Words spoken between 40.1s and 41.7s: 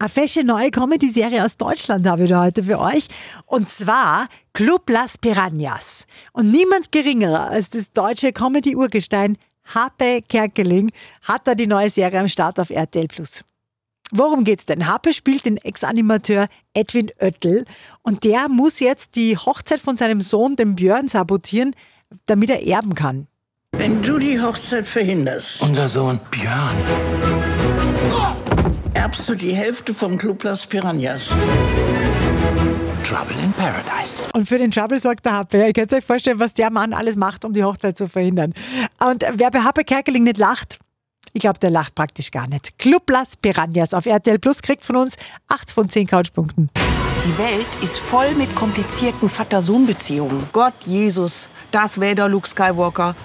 nicht lacht, ich glaube, der